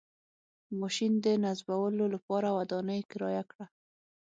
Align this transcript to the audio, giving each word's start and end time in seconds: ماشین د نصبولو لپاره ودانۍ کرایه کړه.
ماشین 0.79 1.13
د 1.23 1.25
نصبولو 1.43 2.05
لپاره 2.13 2.47
ودانۍ 2.57 3.01
کرایه 3.11 3.43
کړه. 3.51 3.65